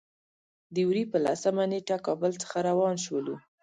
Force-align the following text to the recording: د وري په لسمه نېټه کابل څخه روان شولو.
د 0.73 0.75
وري 0.87 1.03
په 1.11 1.17
لسمه 1.25 1.63
نېټه 1.71 1.97
کابل 2.05 2.31
څخه 2.41 2.57
روان 2.69 2.95
شولو. 3.05 3.35